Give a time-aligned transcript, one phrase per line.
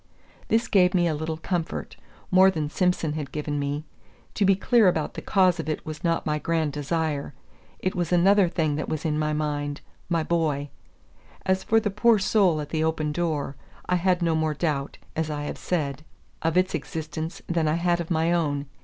[0.47, 1.95] This gave me a little comfort,
[2.31, 3.85] more than Simson had given me.
[4.33, 7.35] To be clear about the cause of it was not my grand desire.
[7.77, 10.71] It was another thing that was in my mind, my boy.
[11.45, 15.29] As for the poor soul at the open door, I had no more doubt, as
[15.29, 16.03] I have said,
[16.41, 18.65] of its existence than I had of my own.